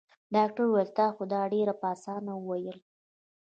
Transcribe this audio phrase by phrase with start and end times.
[0.35, 2.77] ډاکټر وويل تا خو دا ډېر په اسانه وويل.